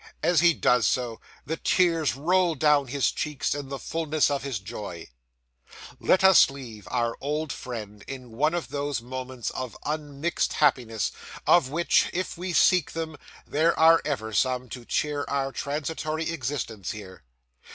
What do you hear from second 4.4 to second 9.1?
his joy. Let us leave our old friend in one of those